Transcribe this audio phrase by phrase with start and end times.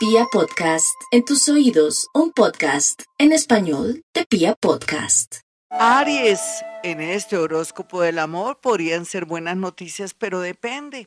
[0.00, 5.40] Pia Podcast, en tus oídos, un podcast en español de Pia Podcast.
[5.68, 6.40] Aries,
[6.82, 11.06] en este horóscopo del amor podrían ser buenas noticias, pero depende.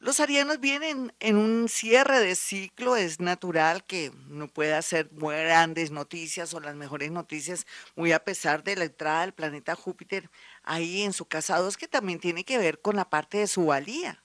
[0.00, 5.92] Los arianos vienen en un cierre de ciclo, es natural que no pueda ser grandes
[5.92, 7.64] noticias o las mejores noticias,
[7.94, 10.32] muy a pesar de la entrada del planeta Júpiter
[10.64, 13.66] ahí en su casa 2, que también tiene que ver con la parte de su
[13.66, 14.23] valía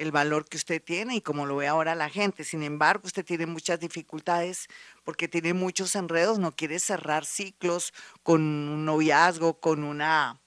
[0.00, 2.42] el valor que usted tiene y como lo ve ahora la gente.
[2.42, 4.66] Sin embargo, usted tiene muchas dificultades
[5.04, 7.92] porque tiene muchos enredos, no quiere cerrar ciclos
[8.22, 10.40] con un noviazgo, con una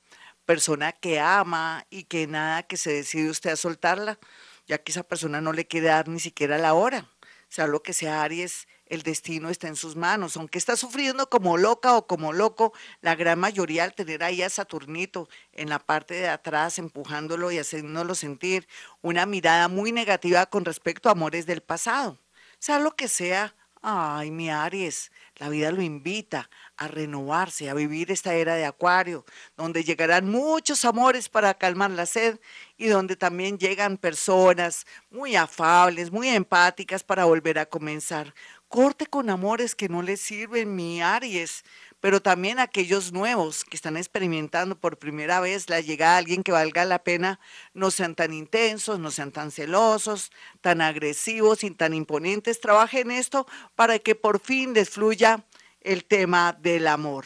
[0.46, 4.18] persona que ama y que nada que se decide usted a soltarla,
[4.66, 7.13] ya que esa persona no le quiere dar ni siquiera la hora.
[7.54, 10.38] Sea lo que sea Aries, el destino está en sus manos.
[10.38, 14.50] Aunque está sufriendo como loca o como loco, la gran mayoría al tener ahí a
[14.50, 18.68] Saturnito en la parte de atrás, empujándolo y haciéndolo sentir
[19.04, 22.18] una mirada muy negativa con respecto a amores del pasado.
[22.58, 28.12] Sea lo que sea, ay, mi Aries, la vida lo invita a renovarse, a vivir
[28.12, 29.26] esta era de Acuario,
[29.58, 32.40] donde llegarán muchos amores para calmar la sed
[32.78, 38.34] y donde también llegan personas muy afables, muy empáticas para volver a comenzar.
[38.74, 41.64] Corte con amores que no le sirven, mi Aries,
[42.00, 46.54] pero también aquellos nuevos que están experimentando por primera vez la llegada de alguien que
[46.54, 47.40] valga la pena,
[47.76, 52.62] no sean tan intensos, no sean tan celosos, tan agresivos y tan imponentes.
[52.62, 55.46] Trabajen esto para que por fin les fluya
[55.82, 57.26] el tema del amor.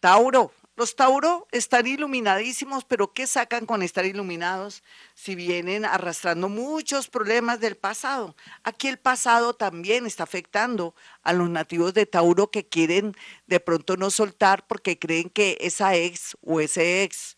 [0.00, 7.08] Tauro, los Tauro están iluminadísimos, pero ¿qué sacan con estar iluminados si vienen arrastrando muchos
[7.08, 8.36] problemas del pasado?
[8.62, 13.16] Aquí el pasado también está afectando a los nativos de Tauro que quieren
[13.48, 17.36] de pronto no soltar porque creen que esa ex o ese ex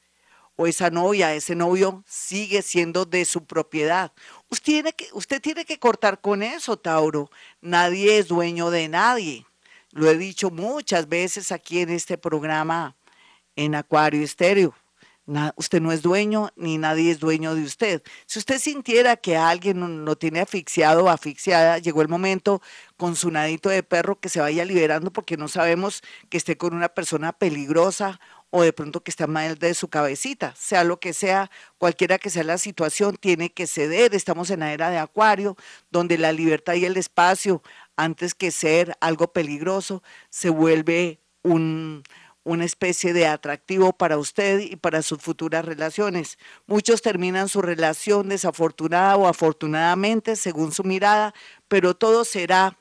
[0.56, 4.12] o esa novia, ese novio sigue siendo de su propiedad.
[4.50, 7.30] Usted tiene que, usted tiene que cortar con eso, Tauro.
[7.62, 9.46] Nadie es dueño de nadie.
[9.92, 12.96] Lo he dicho muchas veces aquí en este programa
[13.56, 14.74] en Acuario Estéreo.
[15.56, 18.02] usted no es dueño ni nadie es dueño de usted.
[18.27, 22.60] Si usted sintiera que alguien lo tiene asfixiado o asfixiada, llegó el momento
[22.96, 26.74] con su nadito de perro que se vaya liberando porque no sabemos que esté con
[26.74, 30.55] una persona peligrosa o de pronto que está mal de su cabecita.
[30.56, 34.14] Sea lo que sea, cualquiera que sea la situación, tiene que ceder.
[34.14, 35.56] Estamos en la era de Acuario,
[35.90, 37.62] donde la libertad y el espacio,
[37.96, 42.02] antes que ser algo peligroso, se vuelve un,
[42.45, 46.39] una especie de atractivo para usted y para sus futuras relaciones.
[46.67, 51.34] Muchos terminan su relación desafortunada o afortunadamente, según su mirada,
[51.68, 52.78] pero todo será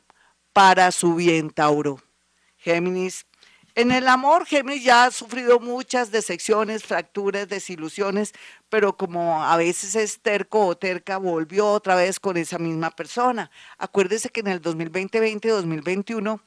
[0.54, 2.02] para su bien, Tauro.
[2.58, 3.26] Géminis.
[3.76, 8.34] En el amor, Géminis ya ha sufrido muchas decepciones, fracturas, desilusiones,
[8.68, 13.52] pero como a veces es terco o terca, volvió otra vez con esa misma persona.
[13.78, 16.42] Acuérdese que en el 2020-2021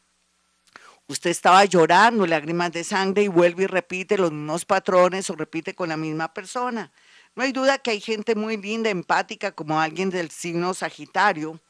[1.07, 5.75] usted estaba llorando lágrimas de sangre y vuelve y repite los mismos patrones o repite
[5.75, 6.93] con la misma persona.
[7.35, 11.61] No hay duda que hay gente muy linda, empática, como alguien del signo Sagitario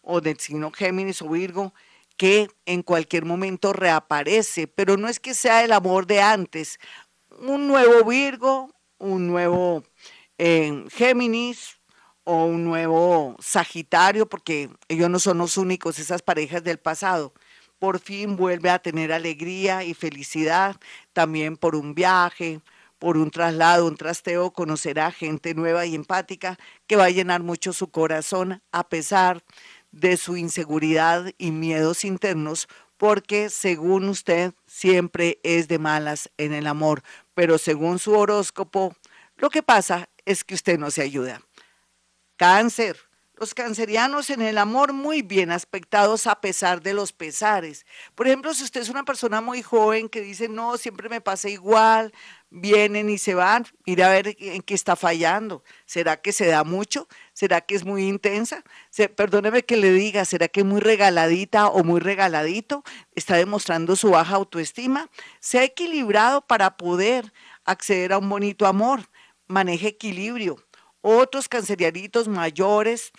[0.00, 1.72] o del signo Géminis o Virgo,
[2.16, 6.78] que en cualquier momento reaparece, pero no es que sea el amor de antes.
[7.40, 9.84] Un nuevo Virgo, un nuevo
[10.38, 11.78] eh, Géminis
[12.24, 17.32] o un nuevo Sagitario, porque ellos no son los únicos, esas parejas del pasado
[17.82, 20.76] por fin vuelve a tener alegría y felicidad,
[21.12, 22.60] también por un viaje,
[23.00, 27.72] por un traslado, un trasteo, conocerá gente nueva y empática que va a llenar mucho
[27.72, 29.42] su corazón a pesar
[29.90, 36.68] de su inseguridad y miedos internos, porque según usted siempre es de malas en el
[36.68, 37.02] amor,
[37.34, 38.94] pero según su horóscopo,
[39.38, 41.42] lo que pasa es que usted no se ayuda.
[42.36, 42.96] Cáncer
[43.42, 47.84] los cancerianos en el amor muy bien aspectados a pesar de los pesares.
[48.14, 51.48] Por ejemplo, si usted es una persona muy joven que dice, no, siempre me pasa
[51.48, 52.12] igual,
[52.50, 55.64] vienen y se van, mira a ver en qué está fallando.
[55.86, 57.08] ¿Será que se da mucho?
[57.32, 58.62] ¿Será que es muy intensa?
[59.16, 62.84] perdóneme que le diga, ¿será que es muy regaladita o muy regaladito?
[63.16, 65.10] ¿Está demostrando su baja autoestima?
[65.40, 67.32] Sea equilibrado para poder
[67.64, 69.00] acceder a un bonito amor.
[69.48, 70.64] Maneje equilibrio
[71.02, 73.12] otros cancerianitos mayores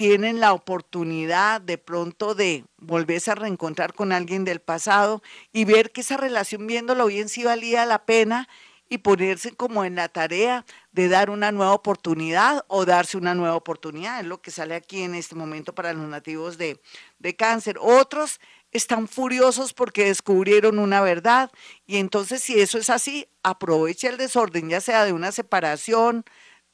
[0.00, 5.92] tienen la oportunidad de pronto de volverse a reencontrar con alguien del pasado y ver
[5.92, 8.48] que esa relación viéndolo bien sí valía la pena
[8.88, 13.56] y ponerse como en la tarea de dar una nueva oportunidad o darse una nueva
[13.56, 14.20] oportunidad.
[14.20, 16.80] Es lo que sale aquí en este momento para los nativos de,
[17.18, 17.76] de cáncer.
[17.78, 18.40] Otros
[18.72, 21.50] están furiosos porque descubrieron una verdad
[21.86, 26.24] y entonces si eso es así, aproveche el desorden, ya sea de una separación,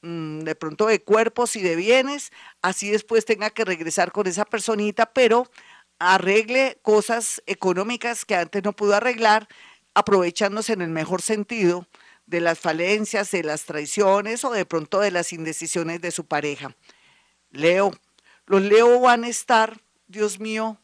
[0.07, 2.33] de pronto de cuerpos y de bienes,
[2.63, 5.51] así después tenga que regresar con esa personita, pero
[5.99, 9.49] arregle cosas económicas que antes no pudo arreglar,
[9.95, 11.87] aprovechándose en el mejor sentido
[12.27, 16.77] de las falencias, de las traiciones o de pronto de las indecisiones de su pareja.
[17.51, 17.93] Leo,
[18.47, 20.79] los Leo van a estar, Dios mío,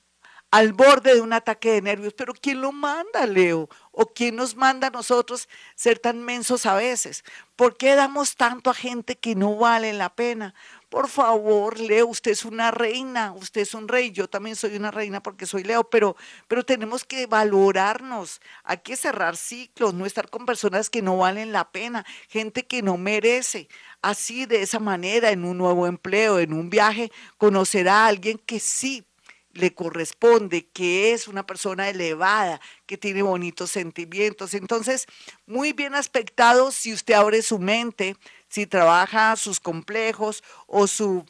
[0.52, 3.70] al borde de un ataque de nervios, pero ¿quién lo manda, Leo?
[3.90, 7.24] ¿O quién nos manda a nosotros ser tan mensos a veces?
[7.56, 10.54] ¿Por qué damos tanto a gente que no vale la pena?
[10.90, 14.90] Por favor, Leo, usted es una reina, usted es un rey, yo también soy una
[14.90, 16.16] reina porque soy Leo, pero,
[16.48, 21.52] pero tenemos que valorarnos, hay que cerrar ciclos, no estar con personas que no valen
[21.52, 23.68] la pena, gente que no merece.
[24.02, 28.60] Así, de esa manera, en un nuevo empleo, en un viaje, conocerá a alguien que
[28.60, 29.06] sí
[29.54, 34.54] le corresponde, que es una persona elevada, que tiene bonitos sentimientos.
[34.54, 35.06] Entonces,
[35.46, 38.16] muy bien aspectado si usted abre su mente,
[38.48, 41.24] si trabaja sus complejos o su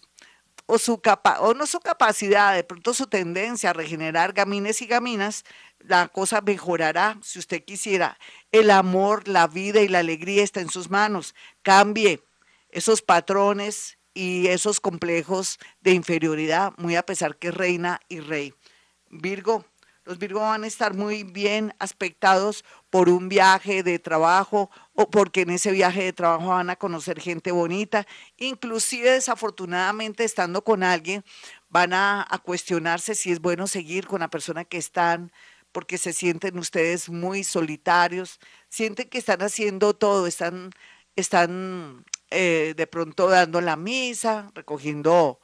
[0.66, 4.86] o su capa o no su capacidad, de pronto su tendencia a regenerar gamines y
[4.86, 5.44] gaminas,
[5.80, 8.18] la cosa mejorará si usted quisiera.
[8.52, 11.34] El amor, la vida y la alegría está en sus manos.
[11.62, 12.22] Cambie
[12.70, 18.54] esos patrones y esos complejos de inferioridad, muy a pesar que es reina y rey.
[19.10, 19.64] Virgo,
[20.04, 25.42] los Virgo van a estar muy bien aspectados por un viaje de trabajo o porque
[25.42, 28.06] en ese viaje de trabajo van a conocer gente bonita.
[28.36, 31.24] Inclusive desafortunadamente estando con alguien
[31.68, 35.30] van a, a cuestionarse si es bueno seguir con la persona que están
[35.72, 38.38] porque se sienten ustedes muy solitarios,
[38.68, 40.70] sienten que están haciendo todo, están,
[41.16, 45.40] están eh, de pronto dando la misa, recogiendo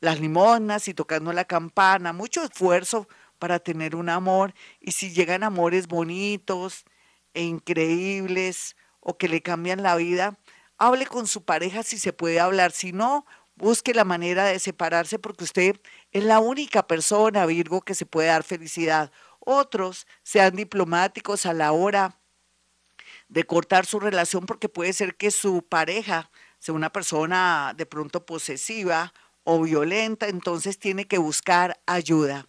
[0.00, 5.42] las limonas y tocando la campana, mucho esfuerzo para tener un amor y si llegan
[5.42, 6.84] amores bonitos
[7.34, 10.38] e increíbles o que le cambian la vida,
[10.78, 15.18] hable con su pareja si se puede hablar, si no, busque la manera de separarse
[15.18, 15.80] porque usted
[16.12, 19.12] es la única persona, Virgo, que se puede dar felicidad.
[19.40, 22.19] Otros sean diplomáticos a la hora
[23.30, 28.26] de cortar su relación porque puede ser que su pareja sea una persona de pronto
[28.26, 32.46] posesiva o violenta, entonces tiene que buscar ayuda.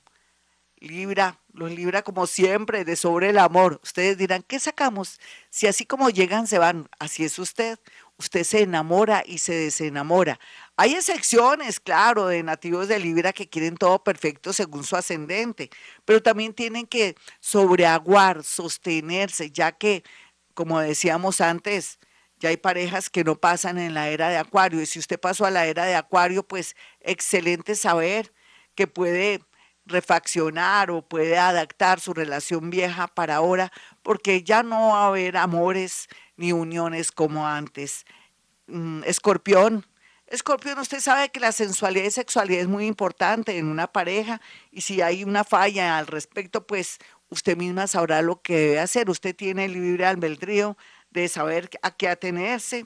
[0.77, 3.79] Libra, los Libra como siempre, de sobre el amor.
[3.83, 5.19] Ustedes dirán, ¿qué sacamos?
[5.51, 6.89] Si así como llegan, se van.
[6.97, 7.77] Así es usted.
[8.17, 10.39] Usted se enamora y se desenamora.
[10.77, 15.69] Hay excepciones, claro, de nativos de Libra que quieren todo perfecto según su ascendente,
[16.05, 20.03] pero también tienen que sobreaguar, sostenerse, ya que,
[20.53, 21.99] como decíamos antes,
[22.39, 24.81] ya hay parejas que no pasan en la era de Acuario.
[24.81, 28.33] Y si usted pasó a la era de Acuario, pues excelente saber
[28.75, 29.41] que puede
[29.85, 33.71] refaccionar o puede adaptar su relación vieja para ahora,
[34.03, 38.05] porque ya no va a haber amores ni uniones como antes.
[38.67, 39.85] Mm, escorpión.
[40.31, 44.39] Escorpión, usted sabe que la sensualidad y sexualidad es muy importante en una pareja
[44.71, 49.09] y si hay una falla al respecto, pues usted misma sabrá lo que debe hacer.
[49.09, 50.77] Usted tiene el libre albedrío
[51.09, 52.85] de saber a qué atenerse.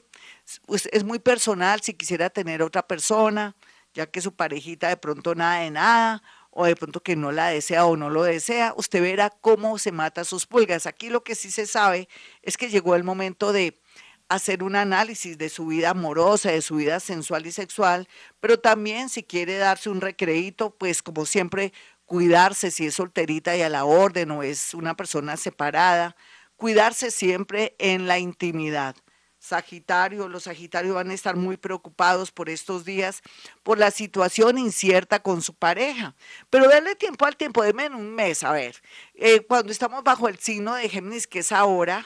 [0.90, 3.54] Es muy personal si quisiera tener otra persona,
[3.94, 7.46] ya que su parejita de pronto nada de nada o de pronto que no la
[7.50, 10.86] desea o no lo desea, usted verá cómo se mata sus pulgas.
[10.86, 12.08] Aquí lo que sí se sabe
[12.42, 13.80] es que llegó el momento de
[14.28, 18.08] hacer un análisis de su vida amorosa, de su vida sensual y sexual,
[18.40, 21.72] pero también si quiere darse un recreito, pues como siempre,
[22.06, 26.16] cuidarse si es solterita y a la orden o es una persona separada,
[26.56, 28.96] cuidarse siempre en la intimidad.
[29.38, 33.22] Sagitario, los Sagitarios van a estar muy preocupados por estos días,
[33.62, 36.16] por la situación incierta con su pareja.
[36.50, 38.82] Pero darle tiempo al tiempo, denme un mes, a ver.
[39.14, 42.04] Eh, cuando estamos bajo el signo de Géminis, que es ahora,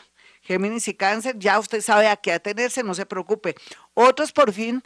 [0.50, 3.54] Géminis y Cáncer, ya usted sabe a qué atenerse, no se preocupe.
[3.95, 4.83] Otros por fin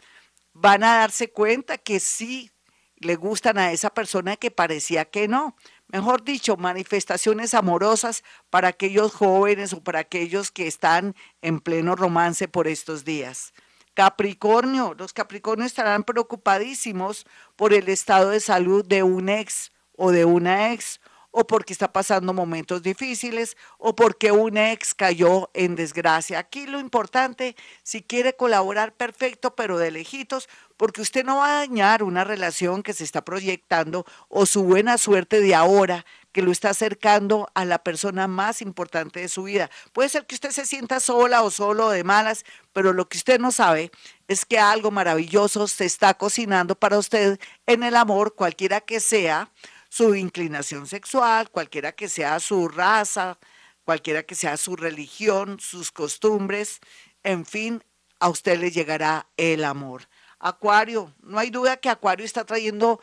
[0.53, 2.51] van a darse cuenta que sí
[2.97, 5.55] le gustan a esa persona que parecía que no
[5.87, 12.47] mejor dicho, manifestaciones amorosas para aquellos jóvenes o para aquellos que están en pleno romance
[12.47, 13.53] por estos días.
[13.93, 20.25] Capricornio, los Capricornios estarán preocupadísimos por el estado de salud de un ex o de
[20.25, 20.99] una ex
[21.37, 26.39] o porque está pasando momentos difíciles o porque un ex cayó en desgracia.
[26.39, 31.59] Aquí lo importante, si quiere colaborar, perfecto, pero de lejitos, porque usted no va a
[31.59, 36.53] dañar una relación que se está proyectando o su buena suerte de ahora que lo
[36.53, 39.69] está acercando a la persona más importante de su vida.
[39.91, 43.39] Puede ser que usted se sienta sola o solo de malas, pero lo que usted
[43.39, 43.91] no sabe
[44.29, 49.49] es que algo maravilloso se está cocinando para usted en el amor, cualquiera que sea,
[49.95, 53.39] su inclinación sexual, cualquiera que sea su raza,
[53.85, 56.81] cualquiera que sea su religión, sus costumbres,
[57.23, 57.81] en fin,
[58.19, 60.09] a usted le llegará el amor.
[60.37, 62.99] Acuario, no hay duda que Acuario está trayendo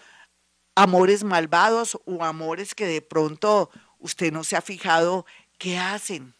[0.74, 5.24] amores malvados o amores que de pronto usted no se ha fijado
[5.56, 6.34] qué hacen,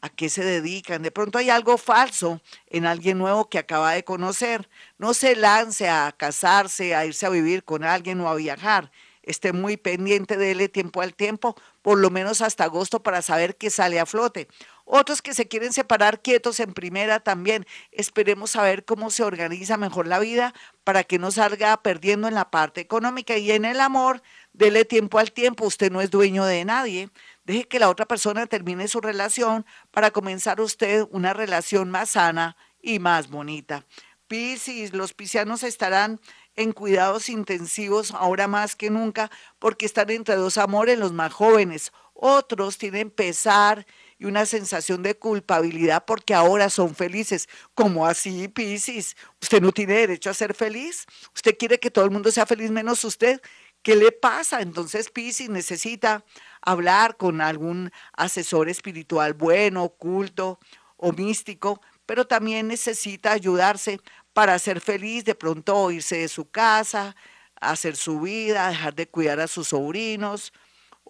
[0.00, 1.02] a qué se dedican.
[1.02, 4.66] De pronto hay algo falso en alguien nuevo que acaba de conocer.
[4.96, 8.90] No se lance a casarse, a irse a vivir con alguien o a viajar.
[9.22, 13.70] Esté muy pendiente, dele tiempo al tiempo, por lo menos hasta agosto para saber qué
[13.70, 14.48] sale a flote.
[14.92, 17.64] Otros que se quieren separar quietos en primera también.
[17.92, 22.34] Esperemos a ver cómo se organiza mejor la vida para que no salga perdiendo en
[22.34, 24.20] la parte económica y en el amor.
[24.52, 25.64] Dele tiempo al tiempo.
[25.64, 27.10] Usted no es dueño de nadie.
[27.44, 32.56] Deje que la otra persona termine su relación para comenzar usted una relación más sana
[32.82, 33.86] y más bonita.
[34.26, 36.20] Piscis, los piscianos estarán
[36.56, 41.92] en cuidados intensivos ahora más que nunca porque están entre dos amores los más jóvenes.
[42.14, 43.86] Otros tienen pesar
[44.18, 47.48] y una sensación de culpabilidad porque ahora son felices.
[47.74, 49.16] ¿Cómo así, Piscis?
[49.40, 51.06] ¿Usted no tiene derecho a ser feliz?
[51.34, 53.40] ¿Usted quiere que todo el mundo sea feliz menos usted?
[53.82, 54.60] ¿Qué le pasa?
[54.60, 56.24] Entonces Piscis necesita
[56.60, 60.58] hablar con algún asesor espiritual bueno, oculto
[60.98, 64.00] o místico, pero también necesita ayudarse
[64.32, 67.16] para ser feliz, de pronto irse de su casa,
[67.60, 70.52] hacer su vida, dejar de cuidar a sus sobrinos,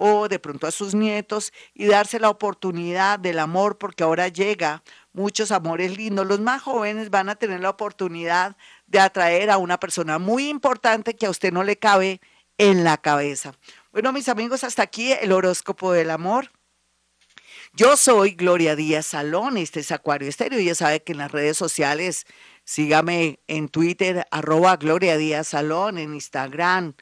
[0.03, 4.83] o de pronto a sus nietos y darse la oportunidad del amor porque ahora llega
[5.12, 6.27] muchos amores lindos.
[6.27, 11.15] Los más jóvenes van a tener la oportunidad de atraer a una persona muy importante
[11.15, 12.23] que a usted no le cabe
[12.57, 13.53] en la cabeza.
[13.93, 16.50] Bueno, mis amigos, hasta aquí el horóscopo del amor.
[17.75, 20.61] Yo soy Gloria Díaz Salón, este es Acuario Estéreo.
[20.61, 22.27] Ya sabe que en las redes sociales,
[22.71, 26.95] sígame en Twitter, arroba Gloria Díaz Salón, en Instagram,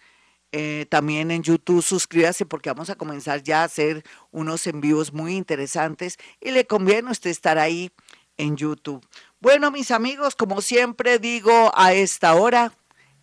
[0.51, 5.37] eh, también en YouTube suscríbase porque vamos a comenzar ya a hacer unos envíos muy
[5.37, 7.91] interesantes y le conviene a usted estar ahí
[8.39, 9.07] en YouTube.
[9.41, 12.73] Bueno, mis amigos, como siempre digo a esta hora,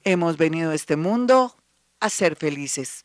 [0.04, 1.56] hemos venido a este mundo
[2.00, 3.05] a ser felices.